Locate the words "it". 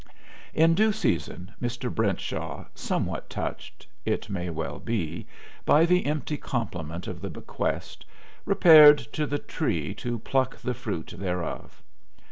4.03-4.31